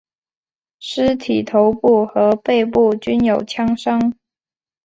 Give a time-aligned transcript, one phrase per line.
[0.79, 4.17] 尸体头部和背部均有枪伤。